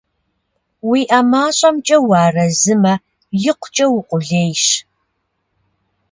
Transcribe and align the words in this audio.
УиӀэ 0.89 1.19
мащӀэмкӀэ 1.29 1.97
уарэзымэ, 2.09 2.93
икъукӀэ 3.49 3.85
укъулейщ. 3.97 4.65